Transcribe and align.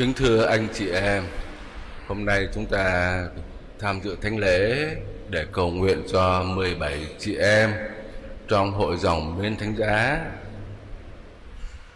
Kính 0.00 0.14
thưa 0.14 0.46
anh 0.46 0.68
chị 0.74 0.88
em, 0.88 1.24
hôm 2.08 2.24
nay 2.24 2.48
chúng 2.54 2.66
ta 2.66 3.14
tham 3.78 4.00
dự 4.04 4.16
thánh 4.22 4.38
lễ 4.38 4.88
để 5.28 5.46
cầu 5.52 5.70
nguyện 5.70 6.02
cho 6.12 6.42
17 6.42 7.06
chị 7.18 7.36
em 7.36 7.74
trong 8.48 8.72
hội 8.72 8.96
dòng 8.96 9.42
bên 9.42 9.56
thánh 9.56 9.76
giá. 9.76 10.18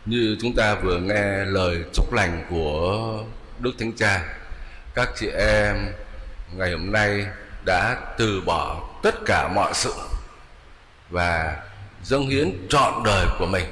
Như 0.06 0.36
chúng 0.40 0.54
ta 0.56 0.74
vừa 0.74 0.98
nghe 0.98 1.44
lời 1.44 1.84
chúc 1.92 2.12
lành 2.12 2.46
của 2.50 3.24
Đức 3.58 3.72
Thánh 3.78 3.92
Cha, 3.92 4.36
các 4.94 5.08
chị 5.16 5.28
em 5.38 5.76
ngày 6.56 6.72
hôm 6.72 6.92
nay 6.92 7.26
đã 7.66 7.96
từ 8.18 8.42
bỏ 8.46 8.90
tất 9.02 9.14
cả 9.26 9.48
mọi 9.54 9.74
sự 9.74 9.94
và 11.10 11.62
dâng 12.02 12.26
hiến 12.26 12.66
trọn 12.68 13.02
đời 13.04 13.26
của 13.38 13.46
mình 13.46 13.66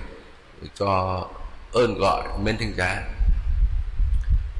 cho 0.75 1.23
ơn 1.73 1.99
gọi 1.99 2.23
bên 2.45 2.59
thánh 2.59 2.73
giá 2.77 3.03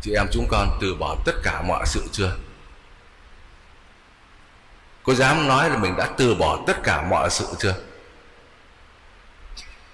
chị 0.03 0.13
em 0.15 0.27
chúng 0.31 0.47
con 0.49 0.79
từ 0.81 0.95
bỏ 0.95 1.17
tất 1.25 1.33
cả 1.43 1.63
mọi 1.63 1.87
sự 1.87 2.05
chưa? 2.13 2.37
Có 5.03 5.15
dám 5.15 5.49
nói 5.49 5.71
là 5.71 5.79
mình 5.79 5.97
đã 5.97 6.09
từ 6.17 6.35
bỏ 6.35 6.59
tất 6.67 6.77
cả 6.83 7.03
mọi 7.03 7.31
sự 7.31 7.47
chưa? 7.59 7.75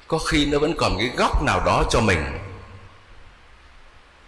Có 0.06 0.18
khi 0.18 0.46
nó 0.46 0.58
vẫn 0.58 0.74
còn 0.78 0.98
cái 0.98 1.10
góc 1.16 1.42
nào 1.42 1.62
đó 1.66 1.84
cho 1.90 2.00
mình. 2.00 2.38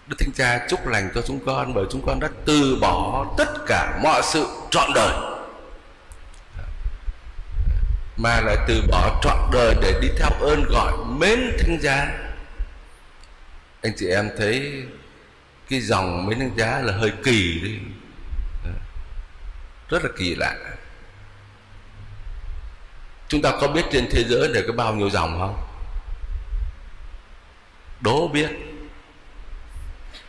Đức 0.07 0.17
Thánh 0.19 0.33
Cha 0.35 0.67
chúc 0.69 0.87
lành 0.87 1.11
cho 1.15 1.23
chúng 1.27 1.47
con 1.47 1.75
bởi 1.75 1.85
chúng 1.91 2.07
con 2.07 2.21
đã 2.21 2.29
từ 2.45 2.79
bỏ 2.81 3.27
tất 3.39 3.49
cả 3.67 3.99
mọi 4.03 4.23
sự 4.25 4.47
trọn 4.71 4.91
đời. 4.95 5.15
Mà 8.17 8.41
lại 8.41 8.57
từ 8.69 8.83
bỏ 8.91 9.21
trọn 9.23 9.39
đời 9.53 9.75
để 9.83 10.01
đi 10.03 10.09
theo 10.19 10.31
ơn 10.41 10.65
gọi 10.69 10.93
mến 11.07 11.57
thánh 11.59 11.79
giá 11.81 12.07
anh 13.83 13.93
chị 13.97 14.07
em 14.07 14.31
thấy 14.39 14.85
cái 15.71 15.81
dòng 15.81 16.27
mấy 16.27 16.35
đánh 16.35 16.51
giá 16.57 16.81
là 16.85 16.93
hơi 16.93 17.13
kỳ 17.25 17.61
đi. 17.63 17.79
Rất 19.89 20.05
là 20.05 20.11
kỳ 20.19 20.35
lạ. 20.35 20.55
Chúng 23.29 23.43
ta 23.43 23.53
có 23.61 23.69
biết 23.69 23.83
trên 23.93 24.09
thế 24.11 24.25
giới 24.25 24.49
này 24.49 24.63
có 24.67 24.73
bao 24.73 24.95
nhiêu 24.95 25.11
dòng 25.11 25.39
không? 25.39 25.57
Đố 28.01 28.29
biết. 28.29 28.49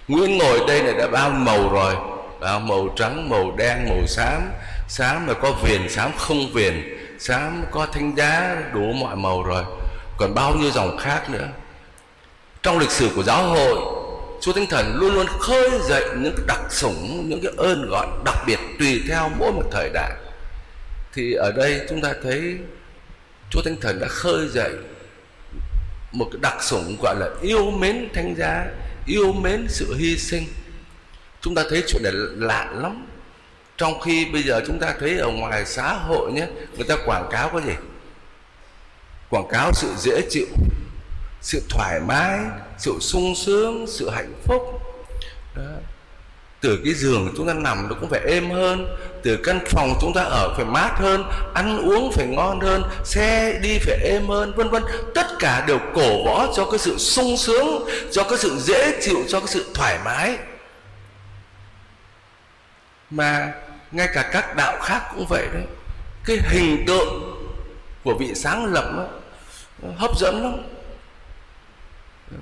Nguyễn 0.08 0.38
ngồi 0.38 0.60
đây 0.68 0.84
này 0.84 0.94
đã 0.94 1.08
bao 1.08 1.30
màu 1.30 1.70
rồi. 1.70 1.96
Bao 2.40 2.60
màu 2.60 2.94
trắng, 2.96 3.30
màu 3.30 3.56
đen, 3.58 3.90
màu 3.90 4.08
xám. 4.08 4.52
Xám 4.88 5.28
là 5.28 5.34
có 5.34 5.52
viền, 5.52 5.90
xám 5.90 6.12
không 6.18 6.54
viền. 6.54 6.98
Xám 7.20 7.64
có 7.72 7.88
thanh 7.94 8.16
giá, 8.16 8.58
đủ 8.74 8.94
mọi 8.94 9.16
màu 9.16 9.44
rồi. 9.44 9.64
Còn 10.18 10.34
bao 10.34 10.56
nhiêu 10.56 10.72
dòng 10.72 10.98
khác 10.98 11.30
nữa? 11.30 11.48
Trong 12.64 12.78
lịch 12.78 12.92
sử 12.92 13.12
của 13.16 13.24
giáo 13.24 13.44
hội 13.44 14.01
Chúa 14.42 14.54
Thánh 14.54 14.68
Thần 14.68 14.96
luôn 14.96 15.14
luôn 15.14 15.28
khơi 15.40 15.70
dậy 15.90 16.04
những 16.18 16.34
cái 16.38 16.46
đặc 16.48 16.62
sủng, 16.70 17.30
những 17.30 17.42
cái 17.44 17.52
ơn 17.58 17.90
gọi 17.90 18.08
đặc 18.26 18.36
biệt 18.48 18.60
tùy 18.80 19.02
theo 19.08 19.30
mỗi 19.40 19.52
một 19.52 19.64
thời 19.72 19.90
đại. 19.94 20.12
Thì 21.14 21.34
ở 21.34 21.52
đây 21.52 21.82
chúng 21.90 22.02
ta 22.02 22.14
thấy 22.24 22.58
Chúa 23.50 23.62
Thánh 23.62 23.76
Thần 23.82 24.00
đã 24.00 24.08
khơi 24.08 24.48
dậy 24.48 24.72
một 26.12 26.28
cái 26.32 26.40
đặc 26.42 26.64
sủng 26.64 26.98
gọi 27.02 27.16
là 27.20 27.28
yêu 27.42 27.72
mến 27.72 28.10
thánh 28.14 28.36
giá, 28.38 28.66
yêu 29.08 29.34
mến 29.34 29.66
sự 29.70 29.96
hy 29.98 30.18
sinh. 30.18 30.44
Chúng 31.42 31.56
ta 31.56 31.64
thấy 31.70 31.84
chuyện 31.88 32.04
này 32.04 32.14
lạ 32.36 32.72
lắm. 32.76 33.08
Trong 33.78 34.02
khi 34.02 34.26
bây 34.26 34.44
giờ 34.44 34.62
chúng 34.68 34.80
ta 34.80 34.96
thấy 35.00 35.18
ở 35.18 35.28
ngoài 35.28 35.66
xã 35.66 35.94
hội 35.94 36.32
nhé, 36.32 36.48
người 36.76 36.86
ta 36.88 36.96
quảng 37.06 37.28
cáo 37.32 37.50
có 37.50 37.62
gì? 37.62 37.74
Quảng 39.30 39.48
cáo 39.52 39.72
sự 39.74 39.88
dễ 39.98 40.22
chịu, 40.30 40.48
sự 41.42 41.62
thoải 41.70 42.00
mái 42.00 42.40
sự 42.78 42.98
sung 43.00 43.36
sướng 43.36 43.86
sự 43.88 44.10
hạnh 44.10 44.34
phúc. 44.46 44.62
Đó. 45.56 45.64
từ 46.62 46.80
cái 46.86 46.94
giường 46.94 47.34
chúng 47.38 47.48
ta 47.48 47.54
nằm 47.54 47.88
nó 47.90 47.96
cũng 48.00 48.10
phải 48.10 48.20
êm 48.26 48.50
hơn 48.50 48.98
từ 49.24 49.38
căn 49.44 49.60
phòng 49.66 49.94
chúng 50.02 50.14
ta 50.14 50.22
ở 50.22 50.54
phải 50.56 50.66
mát 50.66 50.92
hơn 50.96 51.24
ăn 51.54 51.78
uống 51.78 52.12
phải 52.12 52.28
ngon 52.28 52.60
hơn 52.60 52.84
xe 53.04 53.60
đi 53.62 53.80
phải 53.80 53.98
êm 54.04 54.28
hơn 54.28 54.54
vân 54.56 54.70
vân. 54.70 54.84
Tất 55.16 55.28
cả 55.40 55.64
đều 55.68 55.80
cổ 55.94 56.26
võ 56.26 56.48
cho 56.56 56.66
cái 56.66 56.80
sự 56.80 56.98
sung 56.98 57.38
sướng 57.38 57.90
cho 58.12 58.24
cái 58.24 58.38
sự 58.38 58.58
dễ 58.60 59.00
chịu 59.02 59.18
cho 59.28 59.40
cái 59.40 59.48
sự 59.48 59.66
thoải 59.74 60.00
mái. 60.06 60.38
Mà 63.10 63.54
ngay 63.92 64.08
cả 64.14 64.30
các 64.34 64.56
đạo 64.56 64.78
khác 64.82 65.02
cũng 65.16 65.26
vậy 65.30 65.48
đấy. 65.54 65.64
Cái 66.26 66.38
hình 66.44 66.84
tượng 66.88 67.38
của 68.04 68.14
vị 68.20 68.32
sáng 68.36 68.66
lập 68.66 68.92
đó, 68.98 69.06
hấp 69.98 70.20
dẫn 70.20 70.44
lắm 70.44 70.58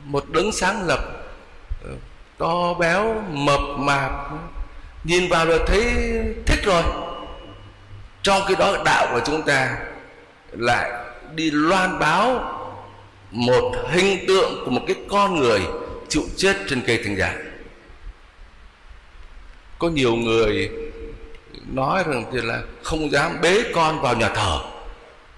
một 0.03 0.29
đấng 0.29 0.51
sáng 0.51 0.87
lập 0.87 0.99
ờ, 1.83 1.91
to 2.37 2.73
béo, 2.73 3.23
mập 3.31 3.59
mạp. 3.77 4.11
Nhìn 5.03 5.29
vào 5.29 5.45
rồi 5.45 5.59
thấy 5.67 5.83
thích 6.45 6.59
rồi. 6.63 6.83
Trong 8.23 8.41
cái 8.47 8.55
đó 8.59 8.77
đạo 8.85 9.07
của 9.13 9.21
chúng 9.25 9.41
ta 9.41 9.77
lại 10.51 10.91
đi 11.35 11.51
loan 11.51 11.99
báo 11.99 12.55
một 13.31 13.75
hình 13.89 14.25
tượng 14.27 14.61
của 14.65 14.71
một 14.71 14.81
cái 14.87 14.95
con 15.09 15.39
người 15.39 15.61
chịu 16.09 16.23
chết 16.37 16.57
trên 16.69 16.81
cây 16.87 17.03
thánh 17.03 17.17
giá 17.17 17.35
có 19.79 19.89
nhiều 19.89 20.15
người 20.15 20.69
nói 21.73 22.03
rằng 22.07 22.25
thì 22.31 22.41
là 22.41 22.61
không 22.83 23.11
dám 23.11 23.41
bế 23.41 23.63
con 23.73 24.01
vào 24.01 24.15
nhà 24.15 24.29
thờ, 24.29 24.59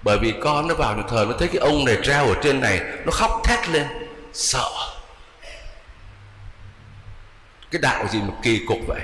bởi 0.02 0.18
vì 0.18 0.34
con 0.40 0.68
nó 0.68 0.74
vào 0.74 0.96
nhà 0.96 1.02
thờ 1.08 1.26
nó 1.28 1.36
thấy 1.38 1.48
cái 1.48 1.56
ông 1.56 1.84
này 1.84 1.96
treo 2.02 2.26
ở 2.26 2.34
trên 2.42 2.60
này, 2.60 2.80
nó 3.04 3.10
khóc 3.12 3.30
thét 3.44 3.68
lên 3.68 3.86
sợ. 4.34 4.70
Cái 7.70 7.80
đạo 7.80 8.06
gì 8.12 8.18
mà 8.20 8.34
kỳ 8.42 8.60
cục 8.66 8.78
vậy? 8.86 9.00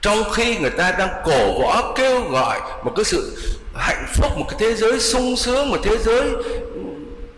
Trong 0.00 0.30
khi 0.30 0.58
người 0.58 0.70
ta 0.70 0.92
đang 0.92 1.22
cổ 1.24 1.60
võ, 1.62 1.92
kêu 1.96 2.20
gọi 2.20 2.60
một 2.84 2.92
cái 2.96 3.04
sự 3.04 3.52
hạnh 3.76 4.06
phúc, 4.14 4.32
một 4.38 4.46
cái 4.48 4.56
thế 4.60 4.74
giới 4.74 5.00
sung 5.00 5.36
sướng, 5.36 5.70
một 5.70 5.78
thế 5.82 5.98
giới 5.98 6.30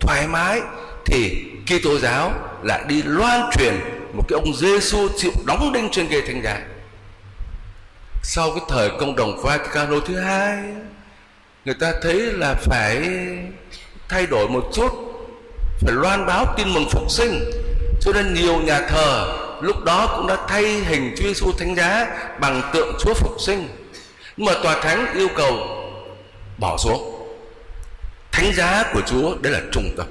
thoải 0.00 0.28
mái, 0.28 0.60
thì 1.04 1.42
Kitô 1.66 1.98
giáo 1.98 2.32
lại 2.62 2.84
đi 2.86 3.02
loan 3.02 3.50
truyền 3.52 3.74
một 4.12 4.24
cái 4.28 4.38
ông 4.38 4.54
Giêsu 4.56 5.08
chịu 5.16 5.32
đóng 5.46 5.72
đinh 5.72 5.88
trên 5.92 6.08
ghế 6.08 6.20
thánh 6.20 6.42
giá 6.42 6.60
sau 8.22 8.50
cái 8.50 8.64
thời 8.68 8.90
công 9.00 9.16
đồng 9.16 9.42
Vaticano 9.42 10.00
thứ 10.06 10.20
hai, 10.20 10.58
người 11.64 11.74
ta 11.74 11.92
thấy 12.02 12.14
là 12.14 12.54
phải 12.54 13.08
thay 14.08 14.26
đổi 14.26 14.48
một 14.48 14.70
chút 14.72 15.09
phải 15.80 15.94
loan 15.94 16.26
báo 16.26 16.54
tin 16.56 16.74
mừng 16.74 16.88
phục 16.90 17.10
sinh. 17.10 17.50
Cho 18.00 18.12
nên 18.12 18.34
nhiều 18.34 18.60
nhà 18.60 18.80
thờ 18.88 19.36
lúc 19.62 19.84
đó 19.84 20.14
cũng 20.16 20.26
đã 20.26 20.36
thay 20.48 20.62
hình 20.64 21.14
Chúa 21.16 21.24
Giêsu 21.24 21.52
thánh 21.52 21.74
giá 21.76 22.06
bằng 22.40 22.70
tượng 22.72 22.96
Chúa 23.00 23.14
phục 23.14 23.40
sinh. 23.40 23.68
Nhưng 24.36 24.46
mà 24.46 24.52
tòa 24.62 24.80
thánh 24.82 25.14
yêu 25.14 25.28
cầu 25.36 25.52
bỏ 26.58 26.76
xuống. 26.76 27.26
Thánh 28.32 28.52
giá 28.54 28.84
của 28.94 29.00
Chúa, 29.06 29.34
đấy 29.40 29.52
là 29.52 29.60
trung 29.72 29.94
tâm. 29.96 30.06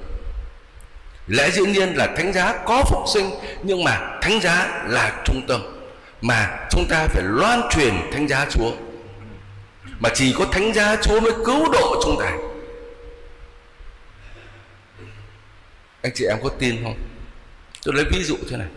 Lẽ 1.28 1.50
dĩ 1.52 1.62
nhiên 1.62 1.94
là 1.98 2.08
thánh 2.18 2.34
giá 2.34 2.58
có 2.66 2.84
phục 2.84 3.04
sinh, 3.14 3.30
nhưng 3.64 3.84
mà 3.84 4.00
thánh 4.22 4.42
giá 4.42 4.84
là 4.88 5.12
trung 5.26 5.42
tâm. 5.48 5.62
Mà 6.22 6.68
chúng 6.70 6.86
ta 6.90 7.08
phải 7.08 7.24
loan 7.26 7.62
truyền 7.70 7.94
thánh 8.14 8.28
giá 8.28 8.46
Chúa. 8.50 8.72
Mà 10.00 10.10
chỉ 10.14 10.36
có 10.40 10.46
thánh 10.52 10.74
giá 10.74 10.96
Chúa 11.02 11.20
mới 11.20 11.34
cứu 11.46 11.72
độ 11.72 12.02
chúng 12.04 12.20
ta. 12.20 12.32
Anh 16.02 16.12
chị 16.16 16.26
em 16.26 16.38
có 16.44 16.50
tin 16.50 16.84
không? 16.84 16.98
Tôi 17.84 17.96
lấy 17.96 18.06
ví 18.12 18.24
dụ 18.24 18.38
thế 18.50 18.58
này. 18.58 18.68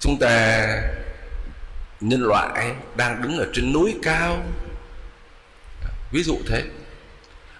Chúng 0.00 0.18
ta 0.18 0.66
nhân 2.00 2.22
loại 2.22 2.74
đang 2.96 3.22
đứng 3.22 3.38
ở 3.38 3.46
trên 3.52 3.72
núi 3.72 3.94
cao. 4.02 4.42
Ví 6.12 6.22
dụ 6.22 6.38
thế. 6.48 6.62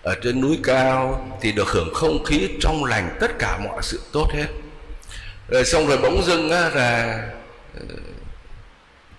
Ở 0.03 0.15
trên 0.23 0.41
núi 0.41 0.59
cao 0.63 1.29
thì 1.41 1.53
được 1.53 1.69
hưởng 1.69 1.95
không 1.95 2.25
khí 2.25 2.49
trong 2.61 2.85
lành 2.85 3.17
tất 3.21 3.31
cả 3.39 3.59
mọi 3.65 3.83
sự 3.83 4.01
tốt 4.13 4.29
hết. 4.33 4.47
Rồi 5.49 5.65
xong 5.65 5.87
rồi 5.87 5.99
bỗng 5.99 6.23
dưng 6.25 6.51
á, 6.51 6.71
là 6.75 7.21
ờ, 7.75 7.87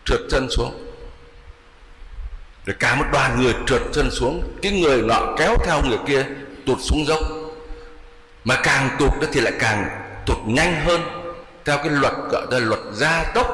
trượt 0.05 0.19
chân 0.29 0.47
xuống. 0.49 0.93
Rồi 2.65 2.75
cả 2.79 2.95
một 2.95 3.05
đoàn 3.11 3.41
người 3.41 3.53
trượt 3.67 3.81
chân 3.93 4.11
xuống. 4.11 4.57
Cái 4.61 4.71
người 4.71 5.01
nọ 5.01 5.35
kéo 5.37 5.55
theo 5.65 5.81
người 5.81 5.97
kia 6.07 6.25
tụt 6.65 6.77
xuống 6.81 7.05
dốc 7.07 7.19
mà 8.43 8.59
càng 8.63 8.89
tụt 8.99 9.11
đó 9.21 9.27
thì 9.33 9.41
lại 9.41 9.53
càng 9.59 9.89
tụt 10.25 10.37
nhanh 10.45 10.81
hơn. 10.85 11.01
Theo 11.65 11.77
cái 11.77 11.89
luật 11.89 12.13
gọi 12.31 12.45
là 12.51 12.59
luật 12.59 12.79
gia 12.93 13.23
tốc, 13.23 13.47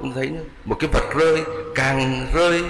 cũng 0.00 0.12
thấy 0.14 0.28
nhá. 0.28 0.40
một 0.64 0.76
cái 0.80 0.90
vật 0.92 1.14
rơi, 1.16 1.42
càng 1.74 2.26
rơi 2.34 2.64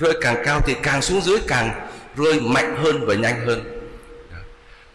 rơi 0.00 0.12
càng 0.20 0.42
cao 0.44 0.60
thì 0.60 0.74
càng 0.82 1.02
xuống 1.02 1.20
dưới 1.20 1.38
càng 1.48 1.88
rơi 2.16 2.40
mạnh 2.40 2.76
hơn 2.84 3.06
và 3.06 3.14
nhanh 3.14 3.46
hơn. 3.46 3.82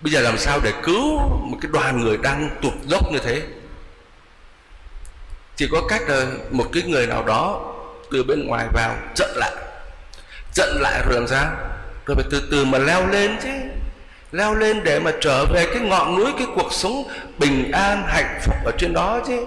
Bây 0.02 0.14
giờ 0.14 0.22
làm 0.22 0.38
sao 0.38 0.60
để 0.64 0.74
cứu 0.84 1.20
một 1.20 1.58
cái 1.62 1.72
đoàn 1.74 2.02
người 2.02 2.18
đang 2.18 2.50
tụt 2.62 2.74
dốc 2.88 3.12
như 3.12 3.20
thế? 3.20 3.42
Chỉ 5.56 5.68
có 5.72 5.82
cách 5.90 6.02
là 6.08 6.26
một 6.52 6.66
cái 6.74 6.84
người 6.84 7.08
nào 7.08 7.24
đó 7.24 7.74
từ 8.12 8.24
bên 8.24 8.48
ngoài 8.48 8.68
vào 8.74 8.96
trận 9.16 9.32
lại. 9.36 9.52
Trận 10.54 10.78
lại 10.82 11.02
rồi 11.06 11.16
làm 11.16 11.28
sao? 11.28 11.52
Rồi 12.06 12.16
phải 12.16 12.26
từ 12.32 12.48
từ 12.52 12.66
mà 12.66 12.78
leo 12.78 13.08
lên 13.08 13.38
chứ 13.44 13.50
leo 14.32 14.56
lên 14.56 14.84
để 14.84 15.00
mà 15.00 15.12
trở 15.22 15.46
về 15.46 15.66
cái 15.74 15.80
ngọn 15.80 16.16
núi, 16.16 16.32
cái 16.38 16.48
cuộc 16.56 16.74
sống 16.74 17.04
bình 17.38 17.72
an, 17.72 18.04
hạnh 18.08 18.40
phúc 18.46 18.56
ở 18.66 18.72
trên 18.78 18.94
đó 18.94 19.20
chứ. 19.28 19.46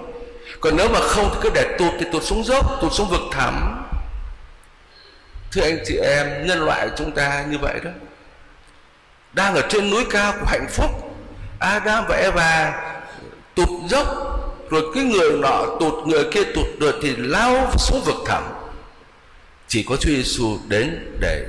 Còn 0.59 0.77
nếu 0.77 0.89
mà 0.89 0.99
không 0.99 1.29
thì 1.33 1.39
cứ 1.41 1.49
để 1.53 1.75
tụt 1.79 1.93
thì 1.99 2.05
tụt 2.11 2.23
xuống 2.23 2.43
dốc, 2.43 2.81
tụt 2.81 2.93
xuống 2.93 3.09
vực 3.09 3.21
thẳm. 3.31 3.85
Thưa 5.51 5.61
anh 5.61 5.77
chị 5.85 5.97
em, 5.97 6.47
nhân 6.47 6.59
loại 6.65 6.89
chúng 6.97 7.11
ta 7.11 7.45
như 7.49 7.57
vậy 7.57 7.79
đó, 7.83 7.91
đang 9.33 9.55
ở 9.55 9.61
trên 9.69 9.89
núi 9.89 10.05
cao 10.09 10.33
của 10.39 10.45
hạnh 10.45 10.67
phúc, 10.69 10.91
Adam 11.59 12.05
và 12.09 12.15
Eva 12.15 12.73
tụt 13.55 13.69
dốc, 13.89 14.07
rồi 14.69 14.81
cái 14.95 15.03
người 15.03 15.31
nọ 15.41 15.65
tụt, 15.79 16.07
người 16.07 16.23
kia 16.31 16.43
tụt 16.43 16.65
rồi 16.79 16.93
thì 17.01 17.15
lao 17.17 17.71
xuống 17.77 18.01
vực 18.05 18.15
thẳm. 18.25 18.43
Chỉ 19.67 19.85
có 19.89 19.95
Chúa 19.95 20.09
Giêsu 20.09 20.57
đến 20.67 21.15
để 21.19 21.45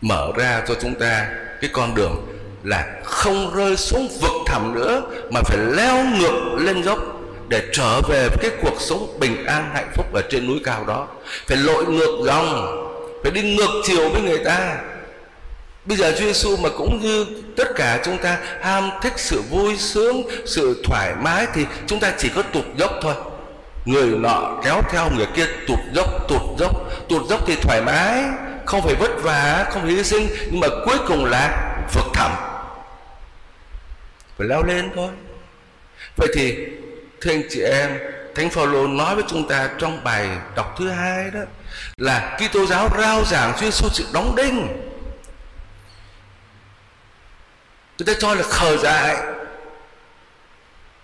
mở 0.00 0.32
ra 0.36 0.62
cho 0.68 0.74
chúng 0.80 0.94
ta 0.94 1.26
cái 1.60 1.70
con 1.72 1.94
đường 1.94 2.33
là 2.64 2.86
không 3.04 3.54
rơi 3.54 3.76
xuống 3.76 4.08
vực 4.20 4.32
thẳm 4.46 4.74
nữa 4.74 5.02
mà 5.30 5.40
phải 5.44 5.58
leo 5.58 6.04
ngược 6.04 6.54
lên 6.58 6.82
dốc 6.82 6.98
để 7.48 7.62
trở 7.72 8.00
về 8.08 8.28
cái 8.42 8.50
cuộc 8.62 8.80
sống 8.80 9.16
bình 9.20 9.44
an 9.46 9.70
hạnh 9.74 9.90
phúc 9.94 10.06
ở 10.14 10.22
trên 10.30 10.46
núi 10.46 10.60
cao 10.64 10.84
đó 10.86 11.08
phải 11.46 11.56
lội 11.56 11.86
ngược 11.86 12.24
dòng 12.26 12.80
phải 13.22 13.32
đi 13.32 13.56
ngược 13.56 13.82
chiều 13.84 14.08
với 14.08 14.22
người 14.22 14.38
ta 14.44 14.76
Bây 15.86 15.96
giờ 15.96 16.12
Chúa 16.18 16.24
Giêsu 16.24 16.56
mà 16.56 16.68
cũng 16.68 17.00
như 17.00 17.26
tất 17.56 17.68
cả 17.76 18.00
chúng 18.04 18.18
ta 18.18 18.38
ham 18.60 18.90
thích 19.02 19.12
sự 19.16 19.42
vui 19.50 19.76
sướng, 19.76 20.22
sự 20.46 20.82
thoải 20.84 21.14
mái 21.22 21.46
thì 21.54 21.66
chúng 21.86 22.00
ta 22.00 22.12
chỉ 22.18 22.28
có 22.34 22.42
tụt 22.42 22.64
dốc 22.76 22.90
thôi. 23.02 23.14
Người 23.84 24.06
nọ 24.06 24.60
kéo 24.64 24.82
theo 24.90 25.10
người 25.16 25.26
kia 25.36 25.46
tụt 25.68 25.78
dốc, 25.94 26.28
tụt 26.28 26.42
dốc, 26.58 26.70
tụt 27.08 27.28
dốc 27.28 27.40
thì 27.46 27.54
thoải 27.62 27.82
mái, 27.86 28.24
không 28.66 28.82
phải 28.82 28.94
vất 28.94 29.10
vả, 29.22 29.66
không 29.70 29.82
phải 29.82 29.90
hy 29.90 30.04
sinh, 30.04 30.28
nhưng 30.50 30.60
mà 30.60 30.68
cuối 30.86 30.96
cùng 31.08 31.24
là 31.24 31.74
vực 31.94 32.04
thẳm. 32.14 32.53
Phải 34.38 34.46
leo 34.46 34.62
lên 34.62 34.90
thôi. 34.94 35.10
Vậy 36.16 36.28
thì 36.34 36.66
thưa 37.20 37.30
anh 37.30 37.42
chị 37.50 37.60
em, 37.60 37.98
Thánh 38.34 38.50
Phaolô 38.50 38.86
nói 38.86 39.14
với 39.14 39.24
chúng 39.28 39.48
ta 39.48 39.70
trong 39.78 40.04
bài 40.04 40.28
đọc 40.56 40.74
thứ 40.78 40.90
hai 40.90 41.30
đó 41.30 41.40
là 41.96 42.36
Kitô 42.38 42.66
giáo 42.66 42.88
rao 42.98 43.24
giảng 43.24 43.52
Chúa 43.52 43.66
Giêsu 43.70 43.88
sự 43.92 44.04
đóng 44.12 44.36
đinh. 44.36 44.66
Người 47.98 48.06
ta 48.06 48.12
cho 48.18 48.34
là 48.34 48.42
khờ 48.42 48.76
dại. 48.76 49.16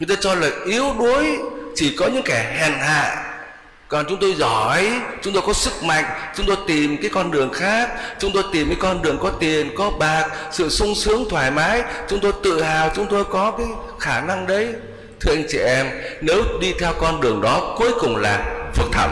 Người 0.00 0.06
ta 0.08 0.14
cho 0.20 0.34
là 0.34 0.48
yếu 0.66 0.94
đuối. 0.98 1.38
Chỉ 1.74 1.96
có 1.98 2.06
những 2.06 2.22
kẻ 2.24 2.56
hèn 2.58 2.72
hạ 2.72 3.29
còn 3.90 4.06
chúng 4.08 4.20
tôi 4.20 4.34
giỏi, 4.34 4.90
chúng 5.22 5.34
tôi 5.34 5.42
có 5.46 5.52
sức 5.52 5.82
mạnh, 5.82 6.04
chúng 6.36 6.46
tôi 6.46 6.56
tìm 6.66 6.96
cái 7.02 7.10
con 7.10 7.30
đường 7.30 7.52
khác, 7.52 7.90
chúng 8.18 8.32
tôi 8.32 8.42
tìm 8.52 8.68
cái 8.68 8.76
con 8.80 9.02
đường 9.02 9.18
có 9.22 9.30
tiền, 9.30 9.70
có 9.76 9.90
bạc, 9.90 10.28
sự 10.52 10.68
sung 10.68 10.94
sướng, 10.94 11.24
thoải 11.30 11.50
mái. 11.50 11.82
Chúng 12.08 12.20
tôi 12.20 12.32
tự 12.42 12.62
hào, 12.62 12.90
chúng 12.96 13.06
tôi 13.10 13.24
có 13.24 13.50
cái 13.58 13.66
khả 13.98 14.20
năng 14.20 14.46
đấy. 14.46 14.74
Thưa 15.20 15.34
anh 15.34 15.44
chị 15.48 15.58
em, 15.58 15.86
nếu 16.20 16.44
đi 16.60 16.74
theo 16.80 16.92
con 16.98 17.20
đường 17.20 17.40
đó, 17.40 17.74
cuối 17.78 17.92
cùng 18.00 18.16
là 18.16 18.44
phước 18.74 18.86
thẳm 18.92 19.10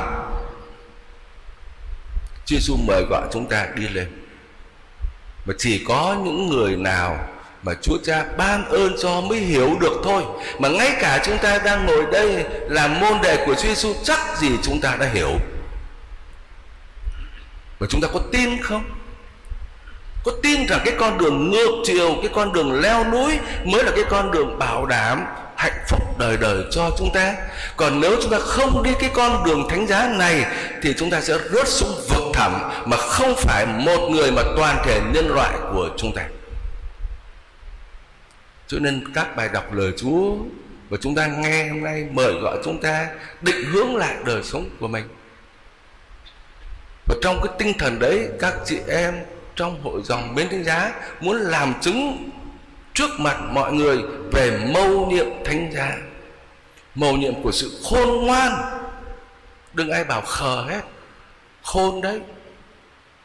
Chúa 2.47 2.57
Giêsu 2.57 2.77
mời 2.87 3.03
gọi 3.11 3.23
chúng 3.33 3.49
ta 3.49 3.67
đi 3.75 3.89
lên. 3.89 4.09
Mà 5.47 5.55
chỉ 5.59 5.85
có 5.89 6.17
những 6.25 6.49
người 6.49 6.77
nào 6.77 7.29
mà 7.69 7.75
Chúa 7.83 7.99
Cha 8.05 8.25
ban 8.37 8.65
ơn 8.69 8.97
cho 9.03 9.21
mới 9.21 9.39
hiểu 9.39 9.77
được 9.81 9.93
thôi. 10.05 10.23
Mà 10.59 10.69
ngay 10.69 10.93
cả 11.01 11.23
chúng 11.25 11.39
ta 11.39 11.59
đang 11.59 11.87
ngồi 11.87 12.07
đây 12.13 12.45
làm 12.69 13.01
môn 13.01 13.13
đệ 13.23 13.37
của 13.47 13.55
Chúa 13.55 13.69
Giêsu, 13.69 13.95
chắc 14.05 14.21
gì 14.39 14.49
chúng 14.63 14.81
ta 14.81 14.97
đã 15.01 15.07
hiểu. 15.13 15.31
Và 17.79 17.87
chúng 17.91 18.01
ta 18.01 18.09
có 18.15 18.21
tin 18.33 18.63
không? 18.63 18.85
Có 20.25 20.33
tin 20.43 20.67
rằng 20.67 20.81
cái 20.85 20.95
con 20.99 21.19
đường 21.19 21.51
ngược 21.51 21.83
chiều, 21.85 22.15
cái 22.23 22.31
con 22.35 22.53
đường 22.53 22.81
leo 22.81 23.05
núi 23.05 23.39
mới 23.65 23.85
là 23.85 23.91
cái 23.95 24.05
con 24.11 24.31
đường 24.31 24.59
bảo 24.59 24.87
đảm 24.87 25.25
hạnh 25.57 25.85
phúc 25.89 26.19
đời 26.19 26.37
đời 26.37 26.65
cho 26.71 26.91
chúng 26.99 27.11
ta. 27.15 27.35
Còn 27.77 28.01
nếu 28.01 28.17
chúng 28.23 28.31
ta 28.31 28.39
không 28.39 28.83
đi 28.83 28.91
cái 29.01 29.11
con 29.15 29.45
đường 29.45 29.69
thánh 29.69 29.87
giá 29.87 30.09
này, 30.19 30.45
thì 30.83 30.95
chúng 30.99 31.11
ta 31.11 31.21
sẽ 31.21 31.35
rớt 31.53 31.69
xuống 31.69 32.01
vực 32.09 32.23
thẳm 32.35 32.53
mà 32.85 32.97
không 32.97 33.35
phải 33.37 33.67
một 33.67 34.09
người 34.11 34.33
mà 34.33 34.43
toàn 34.57 34.83
thể 34.85 35.01
nhân 35.13 35.29
loại 35.35 35.53
của 35.73 35.89
chúng 35.97 36.13
ta 36.13 36.23
cho 38.69 38.79
nên 38.79 39.13
các 39.15 39.37
bài 39.37 39.49
đọc 39.53 39.73
lời 39.73 39.93
Chúa 39.97 40.35
và 40.89 40.99
chúng 41.01 41.15
ta 41.15 41.27
nghe 41.27 41.69
hôm 41.69 41.83
nay 41.83 42.07
mời 42.13 42.33
gọi 42.33 42.59
chúng 42.65 42.81
ta 42.81 43.09
định 43.41 43.65
hướng 43.65 43.97
lại 43.97 44.17
đời 44.25 44.43
sống 44.43 44.71
của 44.81 44.89
mình. 44.89 45.05
Và 47.07 47.15
trong 47.23 47.41
cái 47.45 47.55
tinh 47.59 47.73
thần 47.79 47.99
đấy, 47.99 48.29
các 48.41 48.55
chị 48.65 48.79
em 48.89 49.15
trong 49.57 49.83
hội 49.83 50.01
dòng 50.05 50.35
Bến 50.35 50.49
thánh 50.51 50.65
giá 50.65 50.93
muốn 51.21 51.37
làm 51.37 51.75
chứng 51.81 52.31
trước 52.95 53.11
mặt 53.19 53.37
mọi 53.53 53.73
người 53.73 53.99
về 54.33 54.59
mâu 54.75 55.07
nhiệm 55.07 55.27
thánh 55.45 55.73
giá. 55.75 55.97
Mầu 56.95 57.17
nhiệm 57.17 57.43
của 57.43 57.53
sự 57.53 57.71
khôn 57.85 58.27
ngoan. 58.27 58.53
Đừng 59.73 59.91
ai 59.91 60.05
bảo 60.05 60.21
khờ 60.21 60.65
hết. 60.69 60.81
Khôn 61.63 62.01
đấy. 62.01 62.21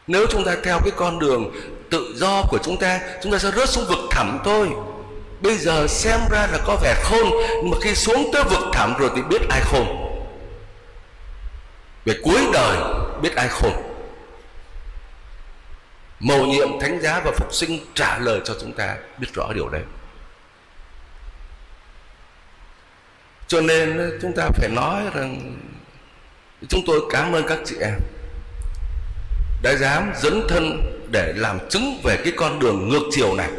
Nếu 0.07 0.25
chúng 0.29 0.43
ta 0.43 0.55
theo 0.63 0.79
cái 0.79 0.91
con 0.95 1.19
đường 1.19 1.51
tự 1.89 2.13
do 2.15 2.43
của 2.49 2.57
chúng 2.63 2.77
ta 2.77 2.99
chúng 3.23 3.31
ta 3.31 3.37
sẽ 3.37 3.51
rớt 3.51 3.69
xuống 3.69 3.85
vực 3.85 3.99
thẳm 4.11 4.39
thôi 4.43 4.69
bây 5.43 5.57
giờ 5.57 5.87
xem 5.87 6.19
ra 6.29 6.47
là 6.51 6.59
có 6.65 6.77
vẻ 6.83 6.95
khôn, 7.03 7.31
nhưng 7.61 7.69
mà 7.71 7.77
khi 7.81 7.95
xuống 7.95 8.29
tới 8.33 8.43
vực 8.43 8.63
thẳm 8.73 8.93
rồi 8.99 9.09
thì 9.15 9.21
biết 9.21 9.41
ai 9.49 9.61
khôn. 9.61 9.85
Về 12.05 12.13
cuối 12.23 12.41
đời, 12.53 12.77
biết 13.21 13.35
ai 13.35 13.47
khôn. 13.47 13.71
Mầu 16.19 16.45
nhiệm 16.45 16.79
thánh 16.79 17.01
giá 17.01 17.21
và 17.25 17.31
phục 17.31 17.53
sinh 17.53 17.79
trả 17.93 18.17
lời 18.17 18.41
cho 18.45 18.55
chúng 18.61 18.73
ta 18.73 18.97
biết 19.17 19.27
rõ 19.33 19.53
điều 19.53 19.69
đấy. 19.69 19.81
Cho 23.47 23.61
nên 23.61 23.97
ờ, 23.97 24.09
chúng 24.21 24.33
ta 24.35 24.49
phải 24.53 24.69
nói 24.69 25.03
rằng, 25.13 25.57
chúng 26.69 26.81
tôi 26.87 27.01
cảm 27.09 27.33
ơn 27.33 27.47
các 27.47 27.59
chị 27.65 27.75
em 27.81 27.99
đã 29.61 29.75
dám 29.75 30.11
dấn 30.15 30.47
thân 30.49 30.81
để 31.11 31.33
làm 31.35 31.69
chứng 31.69 32.01
về 32.03 32.17
cái 32.23 32.33
con 32.37 32.59
đường 32.59 32.89
ngược 32.89 33.03
chiều 33.11 33.35
này 33.35 33.49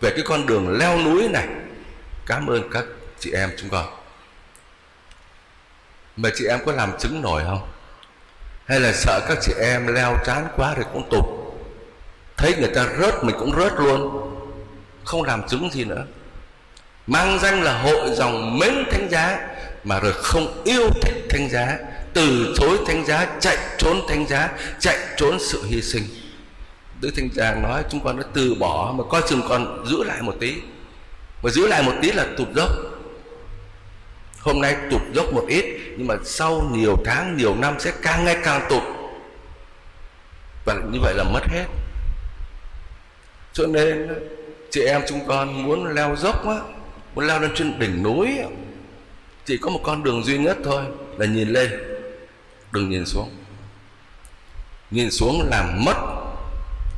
về 0.00 0.10
cái 0.10 0.24
con 0.24 0.46
đường 0.46 0.78
leo 0.78 0.98
núi 0.98 1.28
này, 1.28 1.46
cảm 2.26 2.46
ơn 2.46 2.70
các 2.72 2.84
chị 3.20 3.30
em 3.32 3.50
chúng 3.58 3.70
con. 3.70 3.86
Mà 6.16 6.30
chị 6.34 6.46
em 6.46 6.58
có 6.66 6.72
làm 6.72 6.98
chứng 6.98 7.22
nổi 7.22 7.42
không? 7.46 7.68
Hay 8.66 8.80
là 8.80 8.92
sợ 8.92 9.20
các 9.28 9.38
chị 9.42 9.52
em 9.60 9.86
leo 9.86 10.16
chán 10.24 10.48
quá 10.56 10.74
rồi 10.74 10.84
cũng 10.92 11.08
tụt? 11.10 11.24
Thấy 12.36 12.54
người 12.56 12.70
ta 12.74 12.86
rớt 13.00 13.24
mình 13.24 13.36
cũng 13.38 13.56
rớt 13.56 13.72
luôn. 13.76 14.32
Không 15.04 15.22
làm 15.22 15.48
chứng 15.48 15.70
gì 15.72 15.84
nữa. 15.84 16.04
Mang 17.06 17.38
danh 17.38 17.62
là 17.62 17.78
hội 17.78 18.10
dòng 18.14 18.58
mến 18.58 18.74
thánh 18.90 19.08
giá, 19.10 19.48
mà 19.84 20.00
rồi 20.00 20.12
không 20.12 20.62
yêu 20.64 20.90
thích 21.02 21.24
thánh 21.30 21.48
giá, 21.50 21.78
từ 22.14 22.54
chối 22.56 22.78
thánh 22.86 23.04
giá, 23.06 23.26
chạy 23.40 23.58
trốn 23.78 24.00
thánh 24.08 24.26
giá, 24.26 24.48
chạy 24.80 24.98
trốn 25.16 25.38
sự 25.40 25.62
hy 25.64 25.82
sinh. 25.82 26.02
Đức 27.00 27.10
thanh 27.16 27.30
tràng 27.30 27.62
nói 27.62 27.84
chúng 27.90 28.00
con 28.04 28.16
đã 28.16 28.24
từ 28.34 28.54
bỏ 28.54 28.94
mà 28.98 29.04
coi 29.10 29.22
chừng 29.28 29.42
còn 29.48 29.84
giữ 29.86 30.04
lại 30.04 30.22
một 30.22 30.34
tí. 30.40 30.54
Mà 31.42 31.50
giữ 31.50 31.66
lại 31.66 31.82
một 31.82 31.92
tí 32.02 32.12
là 32.12 32.26
tụt 32.36 32.48
dốc. 32.56 32.70
Hôm 34.40 34.60
nay 34.60 34.76
tụt 34.90 35.00
dốc 35.14 35.32
một 35.32 35.44
ít, 35.48 35.64
nhưng 35.96 36.06
mà 36.06 36.14
sau 36.24 36.70
nhiều 36.72 36.96
tháng, 37.04 37.36
nhiều 37.36 37.56
năm 37.56 37.74
sẽ 37.80 37.92
càng 38.02 38.24
ngày 38.24 38.36
càng 38.44 38.66
tụt. 38.70 38.82
Và 40.64 40.74
như 40.92 40.98
vậy 41.02 41.14
là 41.14 41.24
mất 41.24 41.42
hết. 41.48 41.64
Cho 43.52 43.66
nên 43.66 44.08
chị 44.70 44.80
em 44.80 45.02
chúng 45.08 45.26
con 45.26 45.62
muốn 45.62 45.94
leo 45.94 46.16
dốc 46.16 46.46
á, 46.48 46.56
muốn 47.14 47.26
leo 47.26 47.40
lên 47.40 47.50
trên 47.54 47.78
đỉnh 47.78 48.02
núi 48.02 48.28
chỉ 49.44 49.58
có 49.58 49.70
một 49.70 49.80
con 49.84 50.04
đường 50.04 50.24
duy 50.24 50.38
nhất 50.38 50.56
thôi 50.64 50.82
là 51.18 51.26
nhìn 51.26 51.48
lên, 51.48 51.70
đừng 52.72 52.90
nhìn 52.90 53.06
xuống. 53.06 53.30
Nhìn 54.90 55.10
xuống 55.10 55.48
làm 55.50 55.84
mất 55.84 56.15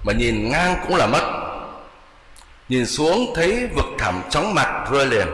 mà 0.04 0.12
nhìn 0.12 0.48
ngang 0.48 0.76
cũng 0.86 0.96
là 0.96 1.06
mất. 1.06 1.48
Nhìn 2.68 2.86
xuống 2.86 3.32
thấy 3.34 3.68
vực 3.76 3.86
thẳm 3.98 4.22
chóng 4.30 4.54
mặt, 4.54 4.84
rơi 4.92 5.06
liền. 5.06 5.26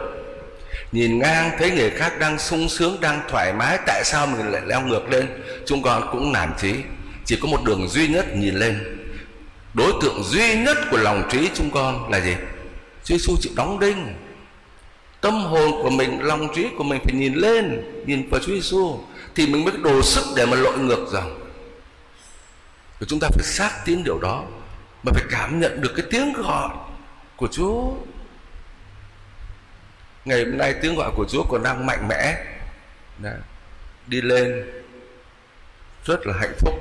Nhìn 0.92 1.18
ngang 1.18 1.50
thấy 1.58 1.70
người 1.70 1.90
khác 1.90 2.18
đang 2.18 2.38
sung 2.38 2.68
sướng, 2.68 3.00
đang 3.00 3.20
thoải 3.28 3.52
mái, 3.52 3.78
tại 3.86 4.04
sao 4.04 4.26
mình 4.26 4.50
lại 4.50 4.62
leo 4.66 4.80
ngược 4.80 5.10
lên? 5.10 5.26
Chúng 5.66 5.82
con 5.82 6.08
cũng 6.12 6.32
nản 6.32 6.52
trí 6.60 6.74
chỉ 7.24 7.38
có 7.42 7.48
một 7.48 7.64
đường 7.64 7.88
duy 7.88 8.08
nhất 8.08 8.36
nhìn 8.36 8.54
lên. 8.54 9.00
Đối 9.74 9.92
tượng 10.02 10.22
duy 10.22 10.54
nhất 10.54 10.76
của 10.90 10.96
lòng 10.96 11.22
trí 11.30 11.48
chúng 11.54 11.70
con 11.70 12.10
là 12.10 12.20
gì? 12.20 12.34
Chúa 13.04 13.16
Giêsu 13.16 13.36
chịu 13.40 13.52
đóng 13.56 13.80
đinh. 13.80 14.14
Tâm 15.20 15.34
hồn 15.34 15.82
của 15.82 15.90
mình, 15.90 16.18
lòng 16.22 16.48
trí 16.54 16.66
của 16.78 16.84
mình 16.84 17.00
phải 17.04 17.14
nhìn 17.14 17.34
lên, 17.34 17.82
nhìn 18.06 18.28
vào 18.30 18.40
Chúa 18.40 18.52
Giêsu 18.52 18.98
thì 19.34 19.46
mình 19.46 19.64
mới 19.64 19.74
đủ 19.82 20.02
sức 20.02 20.24
để 20.36 20.46
mà 20.46 20.56
lội 20.56 20.78
ngược 20.78 21.06
dòng 21.12 21.43
và 23.04 23.08
chúng 23.08 23.20
ta 23.20 23.28
phải 23.32 23.44
xác 23.44 23.70
tín 23.84 24.04
điều 24.04 24.18
đó 24.18 24.44
mà 25.02 25.12
phải 25.14 25.24
cảm 25.30 25.60
nhận 25.60 25.80
được 25.80 25.92
cái 25.96 26.06
tiếng 26.10 26.32
gọi 26.32 26.68
của 27.36 27.48
Chúa. 27.52 27.92
Ngày 30.24 30.44
hôm 30.44 30.58
nay 30.58 30.74
tiếng 30.82 30.94
gọi 30.96 31.10
của 31.16 31.26
Chúa 31.28 31.44
còn 31.50 31.62
đang 31.62 31.86
mạnh 31.86 32.08
mẽ. 32.08 32.44
Đã, 33.18 33.36
đi 34.06 34.20
lên 34.20 34.64
rất 36.04 36.26
là 36.26 36.34
hạnh 36.40 36.54
phúc. 36.58 36.74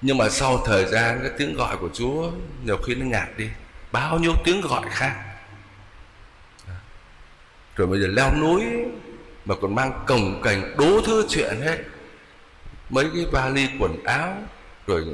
Nhưng 0.00 0.18
mà 0.18 0.28
sau 0.28 0.62
thời 0.66 0.84
gian 0.84 1.18
cái 1.22 1.30
tiếng 1.38 1.54
gọi 1.54 1.76
của 1.76 1.88
Chúa 1.94 2.30
nhiều 2.64 2.78
khi 2.86 2.94
nó 2.94 3.06
nhạt 3.06 3.28
đi. 3.36 3.48
Bao 3.92 4.18
nhiêu 4.18 4.32
tiếng 4.44 4.60
gọi 4.60 4.82
khác. 4.90 5.14
Rồi 7.76 7.86
bây 7.86 8.00
giờ 8.00 8.06
leo 8.06 8.34
núi 8.40 8.62
mà 9.44 9.54
còn 9.62 9.74
mang 9.74 10.04
cồng 10.06 10.42
cành 10.42 10.76
đố 10.78 11.00
thứ 11.06 11.26
chuyện 11.28 11.60
hết. 11.60 11.78
Mấy 12.90 13.10
cái 13.14 13.26
vali 13.32 13.68
quần 13.80 14.04
áo 14.04 14.36
rồi 14.86 15.04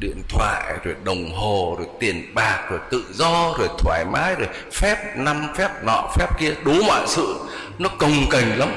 điện 0.00 0.22
thoại, 0.28 0.74
rồi 0.84 0.94
đồng 1.04 1.32
hồ, 1.32 1.74
rồi 1.78 1.88
tiền 2.00 2.34
bạc, 2.34 2.66
rồi 2.70 2.80
tự 2.90 3.04
do, 3.12 3.54
rồi 3.58 3.68
thoải 3.78 4.04
mái, 4.04 4.34
rồi 4.34 4.48
phép 4.72 5.16
năm, 5.16 5.48
phép 5.56 5.70
nọ, 5.84 6.12
phép 6.16 6.26
kia. 6.38 6.54
Đủ 6.64 6.82
mọi 6.86 7.04
sự. 7.06 7.38
Nó 7.78 7.88
cồng 7.88 8.30
cành 8.30 8.58
lắm. 8.58 8.74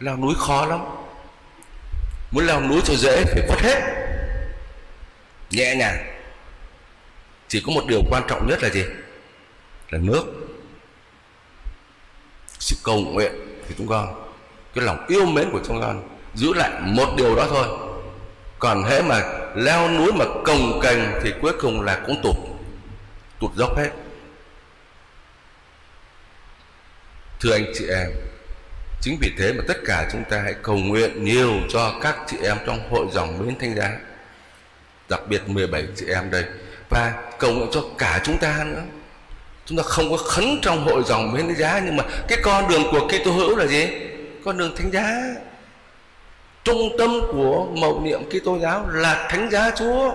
Leo 0.00 0.16
núi 0.16 0.34
khó 0.38 0.66
lắm. 0.66 0.80
Muốn 2.30 2.46
leo 2.46 2.60
núi 2.60 2.80
cho 2.84 2.94
dễ 2.94 3.24
phải 3.24 3.42
vất 3.48 3.60
hết. 3.62 3.80
Nhẹ 5.50 5.74
nhàng. 5.74 5.96
Chỉ 7.48 7.62
có 7.66 7.72
một 7.72 7.86
điều 7.86 8.02
quan 8.10 8.22
trọng 8.28 8.46
nhất 8.48 8.62
là 8.62 8.68
gì? 8.68 8.84
Là 9.90 9.98
nước. 10.02 10.24
Sự 12.58 12.76
cầu 12.84 12.96
nguyện 13.00 13.32
thì 13.68 13.74
chúng 13.78 13.86
con, 13.86 14.32
cái 14.74 14.84
lòng 14.84 15.06
yêu 15.08 15.26
mến 15.26 15.50
của 15.52 15.60
chúng 15.66 15.80
con, 15.80 16.08
giữ 16.34 16.54
lại 16.54 16.70
một 16.80 17.08
điều 17.16 17.36
đó 17.36 17.46
thôi 17.48 17.66
còn 18.64 18.84
hễ 18.84 19.02
mà 19.02 19.22
leo 19.54 19.90
núi 19.90 20.12
mà 20.12 20.24
cồng 20.44 20.80
cành 20.82 21.20
thì 21.22 21.32
cuối 21.42 21.52
cùng 21.60 21.82
là 21.82 22.00
cũng 22.06 22.22
tụt. 22.22 22.36
Tụt 23.40 23.50
dốc 23.54 23.76
hết. 23.76 23.90
Thưa 27.40 27.52
anh 27.52 27.64
chị 27.74 27.86
em, 27.88 28.10
chính 29.00 29.18
vì 29.20 29.32
thế 29.38 29.52
mà 29.52 29.64
tất 29.68 29.76
cả 29.86 30.08
chúng 30.12 30.24
ta 30.30 30.40
hãy 30.44 30.54
cầu 30.62 30.76
nguyện 30.76 31.24
nhiều 31.24 31.52
cho 31.68 31.98
các 32.02 32.16
chị 32.26 32.36
em 32.42 32.56
trong 32.66 32.90
hội 32.90 33.06
dòng 33.12 33.38
mến 33.38 33.58
thanh 33.60 33.74
giá, 33.76 33.98
đặc 35.08 35.20
biệt 35.28 35.42
17 35.46 35.84
chị 35.96 36.06
em 36.08 36.30
đây, 36.30 36.44
và 36.90 37.32
cầu 37.38 37.52
nguyện 37.52 37.68
cho 37.72 37.84
cả 37.98 38.20
chúng 38.24 38.38
ta 38.38 38.64
nữa. 38.66 38.82
Chúng 39.66 39.78
ta 39.78 39.84
không 39.84 40.10
có 40.10 40.16
khấn 40.16 40.58
trong 40.62 40.84
hội 40.84 41.02
dòng 41.06 41.32
mến 41.32 41.54
giá, 41.54 41.80
nhưng 41.84 41.96
mà 41.96 42.04
cái 42.28 42.38
con 42.42 42.68
đường 42.68 42.82
của 42.90 43.08
Kitô 43.08 43.32
hữu 43.32 43.56
là 43.56 43.66
gì? 43.66 43.88
Con 44.44 44.58
đường 44.58 44.76
thánh 44.76 44.90
giá 44.90 45.34
trung 46.64 46.96
tâm 46.98 47.20
của 47.32 47.66
mầu 47.66 48.00
niệm 48.04 48.20
Kitô 48.30 48.58
giáo 48.58 48.88
là 48.92 49.28
thánh 49.30 49.50
giá 49.50 49.70
Chúa. 49.70 50.14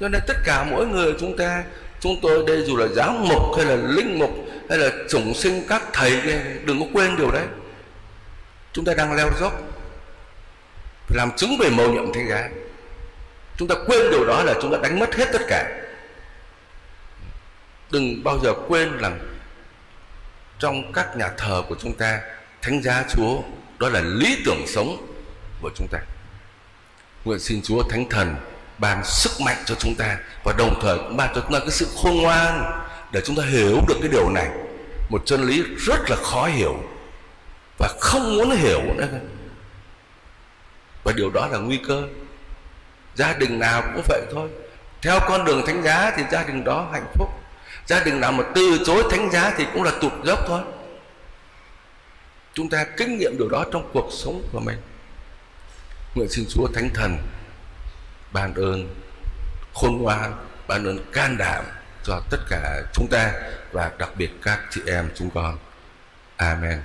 Cho 0.00 0.08
nên 0.08 0.20
tất 0.26 0.36
cả 0.44 0.66
mỗi 0.70 0.86
người 0.86 1.14
chúng 1.20 1.36
ta, 1.36 1.64
chúng 2.00 2.16
tôi 2.22 2.44
đây 2.46 2.64
dù 2.66 2.76
là 2.76 2.86
giáo 2.96 3.12
mục 3.12 3.56
hay 3.56 3.66
là 3.66 3.76
linh 3.76 4.18
mục 4.18 4.30
hay 4.68 4.78
là 4.78 4.90
chủng 5.08 5.34
sinh 5.34 5.62
các 5.68 5.82
thầy 5.92 6.22
đừng 6.64 6.80
có 6.80 6.86
quên 6.92 7.16
điều 7.16 7.30
đấy. 7.30 7.44
Chúng 8.72 8.84
ta 8.84 8.94
đang 8.94 9.16
leo 9.16 9.30
dốc, 9.40 9.52
phải 11.06 11.16
làm 11.16 11.30
chứng 11.36 11.56
về 11.60 11.70
mầu 11.70 11.92
nhiệm 11.92 12.12
thánh 12.12 12.28
giá. 12.28 12.48
Chúng 13.56 13.68
ta 13.68 13.74
quên 13.86 14.10
điều 14.10 14.24
đó 14.24 14.42
là 14.42 14.54
chúng 14.62 14.72
ta 14.72 14.78
đánh 14.82 14.98
mất 14.98 15.14
hết 15.14 15.28
tất 15.32 15.42
cả. 15.48 15.80
Đừng 17.90 18.24
bao 18.24 18.38
giờ 18.38 18.52
quên 18.68 18.98
rằng 18.98 19.18
trong 20.58 20.92
các 20.92 21.16
nhà 21.16 21.28
thờ 21.36 21.62
của 21.68 21.74
chúng 21.80 21.92
ta, 21.92 22.20
thánh 22.62 22.82
giá 22.82 23.04
chúa, 23.10 23.38
đó 23.78 23.88
là 23.88 24.00
lý 24.00 24.42
tưởng 24.44 24.66
sống 24.66 25.13
của 25.64 25.70
chúng 25.74 25.88
ta. 25.88 25.98
Nguyện 27.24 27.40
xin 27.40 27.62
chúa 27.62 27.82
thánh 27.82 28.08
thần 28.10 28.36
ban 28.78 29.04
sức 29.04 29.30
mạnh 29.40 29.56
cho 29.66 29.74
chúng 29.74 29.94
ta 29.94 30.16
và 30.44 30.54
đồng 30.58 30.80
thời 30.82 30.98
cũng 30.98 31.16
ban 31.16 31.34
cho 31.34 31.40
chúng 31.40 31.52
ta 31.52 31.58
cái 31.58 31.70
sự 31.70 31.86
khôn 32.02 32.16
ngoan 32.16 32.82
để 33.12 33.20
chúng 33.24 33.36
ta 33.36 33.42
hiểu 33.44 33.80
được 33.88 33.94
cái 34.00 34.08
điều 34.08 34.30
này. 34.30 34.48
Một 35.10 35.22
chân 35.26 35.42
lý 35.42 35.62
rất 35.78 36.10
là 36.10 36.16
khó 36.16 36.46
hiểu 36.46 36.74
và 37.78 37.88
không 38.00 38.36
muốn 38.36 38.50
hiểu 38.50 38.80
nữa. 38.96 39.08
Và 41.04 41.12
điều 41.12 41.30
đó 41.30 41.46
là 41.46 41.58
nguy 41.58 41.80
cơ. 41.88 42.02
Gia 43.14 43.32
đình 43.32 43.58
nào 43.58 43.82
cũng 43.94 44.02
vậy 44.08 44.22
thôi. 44.32 44.48
Theo 45.02 45.20
con 45.28 45.44
đường 45.44 45.66
thánh 45.66 45.82
giá 45.82 46.12
thì 46.16 46.22
gia 46.32 46.44
đình 46.44 46.64
đó 46.64 46.88
hạnh 46.92 47.06
phúc. 47.14 47.28
Gia 47.86 48.00
đình 48.00 48.20
nào 48.20 48.32
mà 48.32 48.44
từ 48.54 48.78
chối 48.86 49.04
thánh 49.10 49.30
giá 49.30 49.54
thì 49.56 49.66
cũng 49.72 49.82
là 49.82 49.92
tụt 50.00 50.12
dốc 50.24 50.38
thôi. 50.46 50.60
Chúng 52.54 52.68
ta 52.68 52.84
kinh 52.96 53.18
nghiệm 53.18 53.38
điều 53.38 53.48
đó 53.48 53.64
trong 53.72 53.90
cuộc 53.92 54.08
sống 54.12 54.42
của 54.52 54.60
mình 54.60 54.78
nguyện 56.14 56.28
xin 56.28 56.44
chúa 56.48 56.68
thánh 56.74 56.90
thần 56.94 57.18
ban 58.32 58.54
ơn, 58.54 58.94
khôn 59.74 60.02
ngoan, 60.02 60.32
ban 60.68 60.84
ơn 60.84 60.98
can 61.12 61.36
đảm 61.38 61.64
cho 62.04 62.20
tất 62.30 62.38
cả 62.48 62.82
chúng 62.92 63.08
ta 63.10 63.32
và 63.72 63.92
đặc 63.98 64.10
biệt 64.16 64.30
các 64.42 64.60
chị 64.70 64.80
em, 64.86 65.08
chúng 65.14 65.30
con. 65.30 65.58
Amen. 66.36 66.80